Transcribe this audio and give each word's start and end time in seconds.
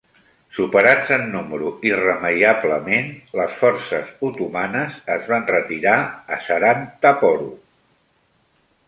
Superats 0.59 1.09
en 1.17 1.25
número 1.33 1.67
irremeiablement, 1.89 3.11
les 3.41 3.53
forces 3.59 4.15
otomanes 4.29 4.97
es 5.17 5.29
van 5.33 5.45
retirar 5.53 5.99
a 6.37 6.41
Sarantaporo. 6.47 7.53